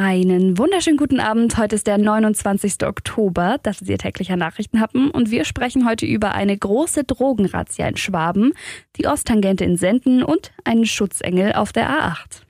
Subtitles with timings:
[0.00, 1.56] Einen wunderschönen guten Abend.
[1.56, 2.86] Heute ist der 29.
[2.86, 3.56] Oktober.
[3.64, 5.10] Das ist Ihr täglicher Nachrichtenhappen.
[5.10, 8.52] Und wir sprechen heute über eine große Drogenrazzia in Schwaben,
[8.94, 12.42] die Osttangente in Senden und einen Schutzengel auf der A8.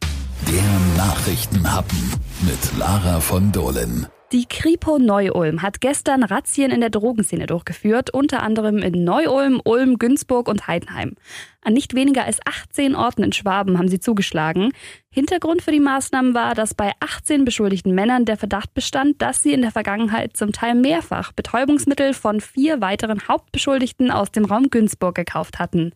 [0.47, 4.07] Der Nachrichtenhappen mit Lara von Dohlen.
[4.31, 9.97] Die Kripo Neu-Ulm hat gestern Razzien in der Drogenszene durchgeführt, unter anderem in Neu-Ulm, Ulm,
[9.97, 11.15] Günzburg und Heidenheim.
[11.63, 14.73] An nicht weniger als 18 Orten in Schwaben haben sie zugeschlagen.
[15.09, 19.55] Hintergrund für die Maßnahmen war, dass bei 18 beschuldigten Männern der Verdacht bestand, dass sie
[19.55, 25.15] in der Vergangenheit zum Teil mehrfach Betäubungsmittel von vier weiteren Hauptbeschuldigten aus dem Raum Günzburg
[25.15, 25.95] gekauft hatten.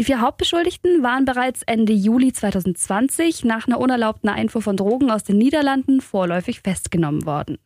[0.00, 5.24] Die vier Hauptbeschuldigten waren bereits Ende Juli 2020 nach einer unerlaubten Einfuhr von Drogen aus
[5.24, 7.58] den Niederlanden vorläufig festgenommen worden.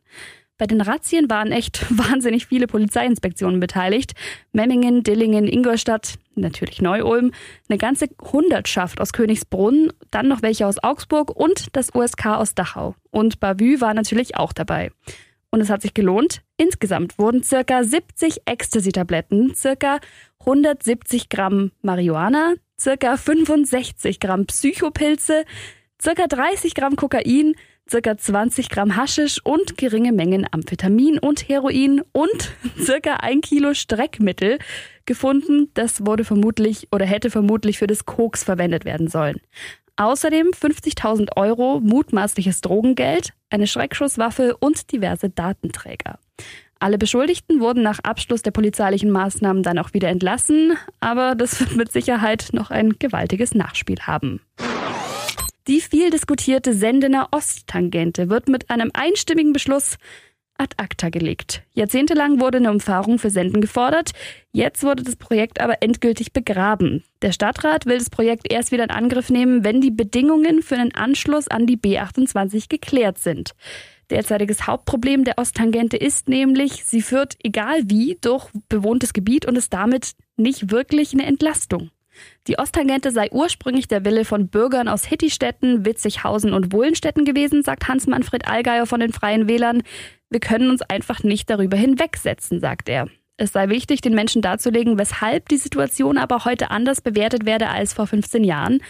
[0.58, 4.14] Bei den Razzien waren echt wahnsinnig viele Polizeiinspektionen beteiligt.
[4.50, 7.30] Memmingen, Dillingen, Ingolstadt, natürlich Neu-Ulm,
[7.68, 12.96] eine ganze Hundertschaft aus Königsbrunn, dann noch welche aus Augsburg und das USK aus Dachau.
[13.12, 14.90] Und Bavü war natürlich auch dabei.
[15.54, 16.42] Und es hat sich gelohnt.
[16.56, 20.00] Insgesamt wurden circa 70 Ecstasy-Tabletten, circa
[20.41, 25.44] 170 Gramm Marihuana, circa 65 Gramm Psychopilze,
[26.02, 27.55] circa 30 Gramm Kokain,
[27.88, 34.58] circa 20 Gramm Haschisch und geringe Mengen Amphetamin und Heroin und circa ein Kilo Streckmittel
[35.06, 35.70] gefunden.
[35.75, 39.41] Das wurde vermutlich oder hätte vermutlich für das Koks verwendet werden sollen.
[39.97, 46.19] Außerdem 50.000 Euro mutmaßliches Drogengeld, eine Schreckschusswaffe und diverse Datenträger.
[46.81, 51.77] Alle Beschuldigten wurden nach Abschluss der polizeilichen Maßnahmen dann auch wieder entlassen, aber das wird
[51.77, 54.41] mit Sicherheit noch ein gewaltiges Nachspiel haben.
[55.69, 59.97] Die viel diskutierte Sendener Osttangente wird mit einem einstimmigen Beschluss
[60.56, 61.62] ad acta gelegt.
[61.72, 64.12] Jahrzehntelang wurde eine Umfahrung für Senden gefordert.
[64.52, 67.02] Jetzt wurde das Projekt aber endgültig begraben.
[67.22, 70.94] Der Stadtrat will das Projekt erst wieder in Angriff nehmen, wenn die Bedingungen für einen
[70.94, 73.55] Anschluss an die B28 geklärt sind.
[74.10, 79.72] Derzeitiges Hauptproblem der Osttangente ist nämlich, sie führt egal wie durch bewohntes Gebiet und ist
[79.72, 81.91] damit nicht wirklich eine Entlastung.
[82.47, 87.88] Die Osttangente sei ursprünglich der Wille von Bürgern aus Hittistetten, Witzighausen und Wohlenstetten gewesen, sagt
[87.88, 89.82] Hans-Manfred Allgeier von den Freien Wählern.
[90.30, 93.08] Wir können uns einfach nicht darüber hinwegsetzen, sagt er.
[93.36, 97.92] Es sei wichtig, den Menschen darzulegen, weshalb die Situation aber heute anders bewertet werde als
[97.92, 98.80] vor 15 Jahren.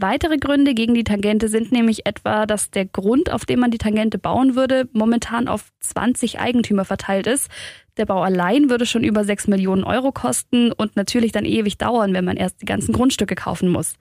[0.00, 3.78] Weitere Gründe gegen die Tangente sind nämlich etwa, dass der Grund, auf dem man die
[3.78, 7.50] Tangente bauen würde, momentan auf 20 Eigentümer verteilt ist.
[7.96, 12.14] Der Bau allein würde schon über 6 Millionen Euro kosten und natürlich dann ewig dauern,
[12.14, 13.96] wenn man erst die ganzen Grundstücke kaufen muss.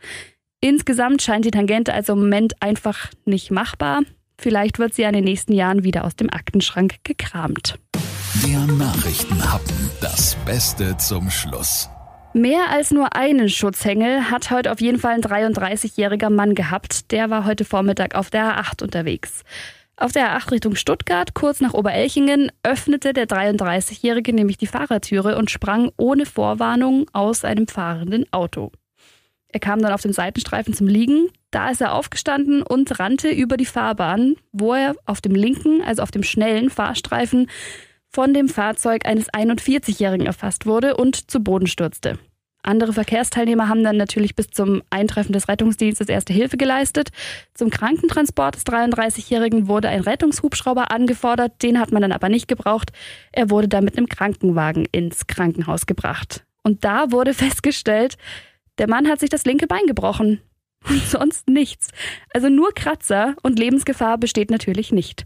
[0.62, 4.02] Insgesamt scheint die Tangente also im Moment einfach nicht machbar.
[4.40, 7.80] Vielleicht wird sie in den nächsten Jahren wieder aus dem Aktenschrank gekramt.
[8.46, 11.90] Der Nachrichtenhappen, das Beste zum Schluss.
[12.38, 17.12] Mehr als nur einen Schutzhängel hat heute auf jeden Fall ein 33-jähriger Mann gehabt.
[17.12, 19.44] Der war heute Vormittag auf der A8 unterwegs.
[19.96, 25.50] Auf der A8 Richtung Stuttgart, kurz nach Oberelchingen, öffnete der 33-Jährige nämlich die Fahrertüre und
[25.50, 28.72] sprang ohne Vorwarnung aus einem fahrenden Auto.
[29.48, 31.30] Er kam dann auf dem Seitenstreifen zum Liegen.
[31.50, 36.04] Da ist er aufgestanden und rannte über die Fahrbahn, wo er auf dem linken, also
[36.04, 37.50] auf dem schnellen Fahrstreifen,
[38.10, 42.18] von dem Fahrzeug eines 41-Jährigen erfasst wurde und zu Boden stürzte.
[42.64, 47.10] Andere Verkehrsteilnehmer haben dann natürlich bis zum Eintreffen des Rettungsdienstes erste Hilfe geleistet.
[47.54, 52.92] Zum Krankentransport des 33-Jährigen wurde ein Rettungshubschrauber angefordert, den hat man dann aber nicht gebraucht.
[53.32, 56.46] Er wurde dann mit einem Krankenwagen ins Krankenhaus gebracht.
[56.62, 58.18] Und da wurde festgestellt,
[58.80, 60.42] der Mann hat sich das linke Bein gebrochen.
[60.90, 61.90] Und sonst nichts.
[62.34, 65.26] Also nur Kratzer und Lebensgefahr besteht natürlich nicht.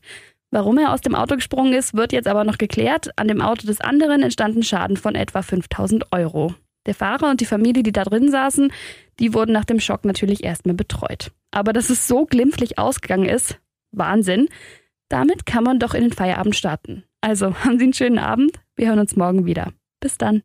[0.52, 3.18] Warum er aus dem Auto gesprungen ist, wird jetzt aber noch geklärt.
[3.18, 6.54] An dem Auto des anderen entstanden Schaden von etwa 5000 Euro.
[6.86, 8.72] Der Fahrer und die Familie, die da drin saßen,
[9.20, 11.32] die wurden nach dem Schock natürlich erstmal betreut.
[11.52, 13.60] Aber dass es so glimpflich ausgegangen ist,
[13.92, 14.48] Wahnsinn.
[15.10, 17.04] Damit kann man doch in den Feierabend starten.
[17.22, 18.60] Also haben Sie einen schönen Abend.
[18.76, 19.74] Wir hören uns morgen wieder.
[20.00, 20.40] Bis dann.